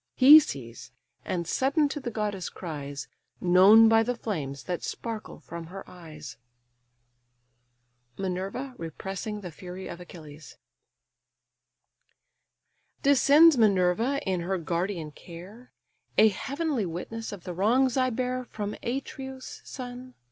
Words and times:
He 0.15 0.39
sees, 0.39 0.91
and 1.23 1.47
sudden 1.47 1.87
to 1.89 1.99
the 1.99 2.09
goddess 2.09 2.49
cries, 2.49 3.07
Known 3.39 3.87
by 3.87 4.01
the 4.01 4.15
flames 4.15 4.63
that 4.63 4.81
sparkle 4.81 5.39
from 5.41 5.67
her 5.67 5.87
eyes: 5.87 6.37
MINERVA 8.17 8.73
REPRESSING 8.79 9.41
THE 9.41 9.51
FURY 9.51 9.87
OF 9.87 9.99
ACHILLES 10.01 10.57
"Descends 13.03 13.59
Minerva, 13.59 14.19
in 14.27 14.39
her 14.39 14.57
guardian 14.57 15.11
care, 15.11 15.71
A 16.17 16.29
heavenly 16.29 16.87
witness 16.87 17.31
of 17.31 17.43
the 17.43 17.53
wrongs 17.53 17.95
I 17.95 18.09
bear 18.09 18.45
From 18.45 18.73
Atreus' 18.81 19.61
son? 19.63 20.15